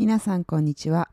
[0.00, 1.10] 皆さんこんにちは。